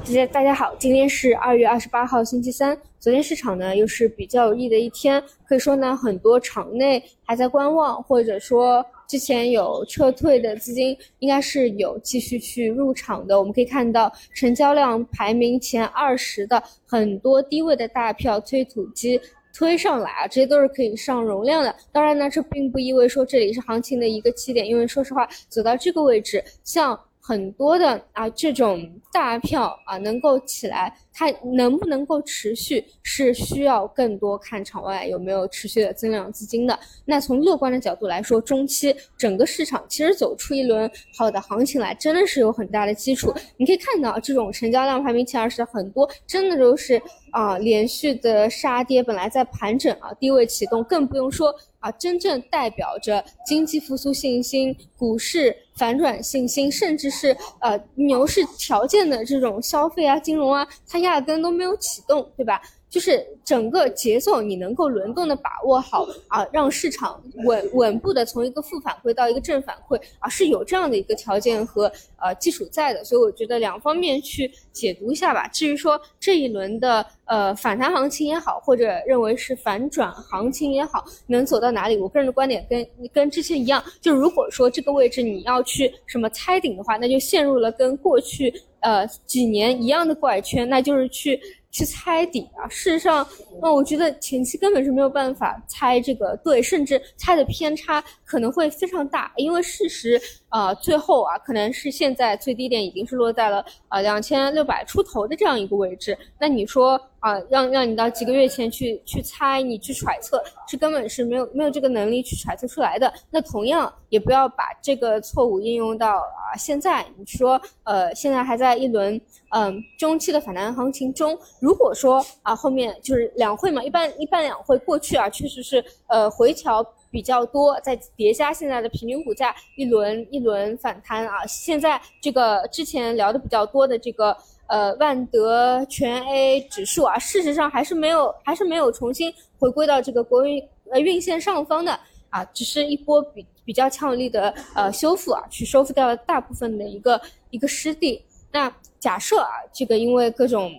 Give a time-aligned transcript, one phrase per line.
[0.00, 2.76] 大家大家好，今天是二月二十八号星期三。
[2.98, 13.38] 昨天市场呢又是比较有利的一天，可以说呢很多场内还在观望，或者说之前有撤退的资金，应该是有继续去入场的。
[13.38, 19.20] 我们可以看到成交量排名前二十的很多低位的大票推土机
[19.54, 21.72] 推上来啊，这些都是可以上容量的。
[21.92, 26.98] 当然呢，这并不意味说这里是行情的一个起点，因为说实话，走到这个位置，像。
[27.22, 36.78] 很多的啊，这种大票啊，能够起来，它能不能够持续，是需要更多看场外有没有持续的增量资金的。
[37.04, 43.34] 那从乐观的角度来说，中期整个市场其实走出一轮好的行情来，真的是有很大的基础。
[43.56, 47.00] 你可以看到，这种成交量排名前二十的很多，真的都是
[47.32, 51.54] 啊连续的杀跌，本来在盘整啊，低位启动，更不用说。
[51.80, 62.60] 啊，真正代表着经济复苏信心、股市反转信心，甚至是呃牛市条件的这种消费啊、金融啊，它压根都没有启动，对吧？
[62.90, 71.84] 就是整个节奏你能够轮动的把握好啊，让市场稳稳步的从一个负反馈到一个正反馈啊，是有这样的一个条件和
[72.16, 75.46] 呃基础在的，所以我觉得两方面去解读一下吧。
[75.46, 91.40] 至于说这一轮的呃反弹行情也好，或者认为是反转行情也好，能走到哪里，我个人的观点跟跟之前一样，就如果说这个位置你要去什么猜顶的话，那就陷入了跟过去呃几年一样的怪圈，那就是去。
[91.72, 92.66] 去猜底啊！
[92.68, 93.24] 事实上，
[93.62, 106.18] 那我觉得前期根本是没有办法猜这个对，甚至猜的偏差可能会非常大，因为事实啊，最后啊，可能是现在最低点已经是落在了啊两千六百出头的这样一个位置。
[106.40, 113.12] 那你说啊，让让你到几个月前去去猜，你去揣测，是根本是没有没有这个能力去揣测出来的。
[113.30, 121.38] 那同样也不要把这个错误应用到啊现在，你说呃现在还在一轮嗯中期的反弹行情中。
[121.60, 131.44] 如果说啊，后面就是两会嘛，一般一般两会过去啊，确实是呃回调比较多，再叠加现在的平均股价，一轮一轮反弹啊。
[131.46, 134.34] 现在这个之前聊的比较多的这个
[134.70, 141.92] 呃万德全 A 指数啊，事实上还是没有还是没有重新回归到这个国运呃运线上方的
[142.30, 147.20] 啊，只是一波比比较强有力的呃修复啊，去修复掉了大部分的一个
[147.50, 148.24] 一个失地。
[148.50, 150.72] 那假设啊，这个因为各种。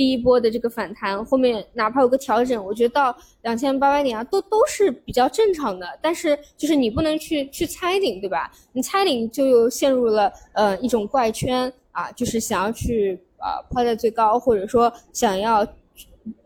[0.00, 5.86] 第一波的这个反弹，后面哪怕有个调整，我觉得到两千八百点啊，都都是比较正常的。
[6.00, 8.50] 但是就是你不能去去猜顶，对吧？
[8.72, 15.66] 你猜顶就又陷入了呃一种怪圈啊，就是想要去啊抛在最高，或者说想要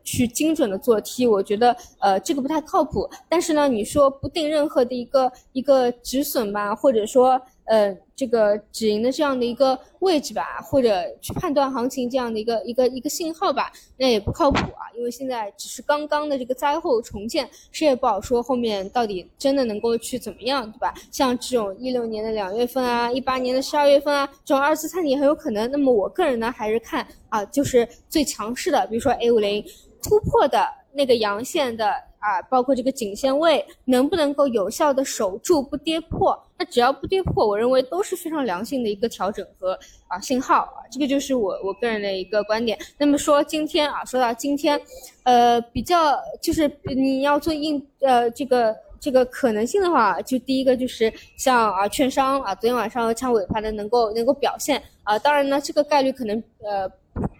[0.02, 3.08] 去精准的做 T，我觉得呃这个不太靠谱。
[3.28, 7.40] 但是呢，你说不定任何的一个一个止损吧，或者说。
[7.66, 20.92] 呃，这个止盈的这样的一个位置吧，或者去判断行情这样的一个一个一个信号吧，那也不靠谱啊，因为现在只是刚刚的这个灾后重建，谁也不好说后面到底真的能够去怎么样，对吧？
[21.10, 25.70] 像这种一六年的两月份啊，一八年的十二月份啊，这种二次探底很有可能。
[25.70, 29.64] 那么我个人呢，还是看啊，就是最强势的，比如说 A 五零
[30.02, 31.94] 突破的那个阳线的。
[32.24, 36.34] 啊，包括这个颈线位能不能够有效的守住不跌破？
[36.56, 42.78] 那只要不跌破，我认为都是非常良性的一个调整和啊信号啊，这个就是我我个人的一个观点。
[42.96, 44.80] 那么说今天啊，说到今天，
[45.24, 56.90] 呃，比较就是你要做应呃这个这个可能性的话，就第一个就是像啊券商啊，昨天晚上和抢尾盘的能够能够表现啊，当然呢这个概率可能呃。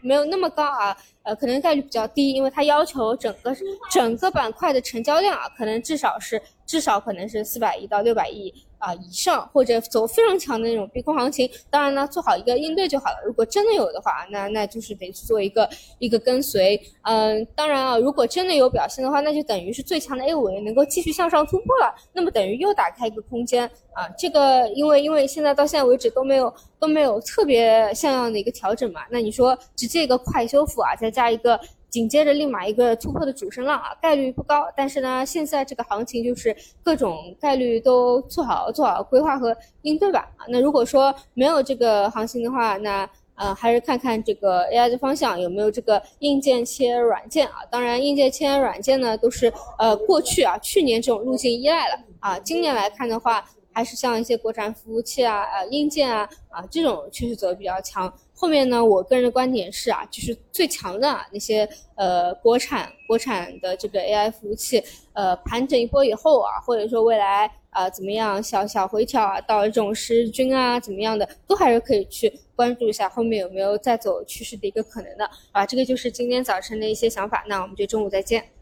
[0.05, 3.57] 没有那么高啊，呃，可能概率比较低，因为它要求整个
[3.91, 8.53] 整个板块的成交量啊，可能至少是至少可能是四百亿到六百亿
[8.85, 11.49] 啊以上，或者走非常强的那种逼空行情。
[11.71, 13.17] 当然呢，做好一个应对就好了。
[13.25, 15.67] 如果真的有的话，那那就是得去做一个
[15.99, 16.79] 一个跟随。
[17.05, 23.65] 嗯，当然啊，如果真的有表现的话，那就等于是最强的 A 五能够继续向上突破了，那么等于又打开一个空间
[23.95, 24.07] 啊。
[24.19, 29.89] 这个因为因为现在到现在为止都没有都没有特别像样的一个调整嘛，那你说直。
[29.95, 31.57] 接一个快修复啊，再加一个
[31.95, 34.67] 紧接着立马一个突破的主升浪啊，概率不高。
[34.77, 36.53] 但是呢，现在这个行情就是
[36.83, 40.29] 各种概率都做好做好规划和应对吧。
[40.49, 47.59] 那如果说没有这个行情的话，那呃还是看看这个 AI 的方向有没有这个硬件切软件啊。
[47.71, 52.37] 当然，硬件切软件呢都是呃过去啊去年这种路径依赖了啊。
[52.41, 58.13] 今年来看的话，还是像一些国产服务器啊、呃硬件啊啊这种趋势走的比较强。
[58.37, 64.83] 后面呢，我个人的观点是啊，就是最强的那些呃国产国产的这个 AI 服务器，
[65.13, 75.65] 呃盘整一波以后啊，或者说未来啊怎么样小小回调啊，到这种十日均啊怎么样的，都还是可以去关注一下后面有没有再走趋势的一个可能的啊。
[75.65, 78.54] 这个就是今天早晨的一些想法，那我们就中午再见。